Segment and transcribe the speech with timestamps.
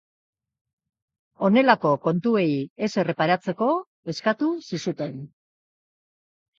[1.49, 2.47] Honelako kontuei
[2.89, 3.71] ez erreparatzeko
[4.17, 5.19] eskatu zizuten.